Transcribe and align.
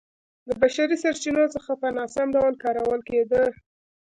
د 0.47 0.49
بشري 0.61 0.95
سرچینو 1.03 1.43
څخه 1.55 1.71
په 1.81 1.87
ناسم 1.97 2.27
ډول 2.35 2.53
کارول 2.63 3.01
کېده 3.09 3.43